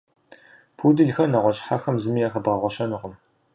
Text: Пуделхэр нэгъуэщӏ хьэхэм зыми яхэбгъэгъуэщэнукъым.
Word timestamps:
Пуделхэр 0.77 1.27
нэгъуэщӏ 1.31 1.63
хьэхэм 1.65 1.95
зыми 2.03 2.21
яхэбгъэгъуэщэнукъым. 2.27 3.13